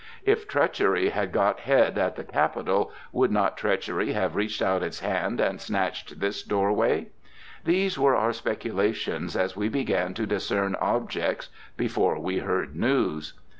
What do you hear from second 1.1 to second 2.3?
got head at the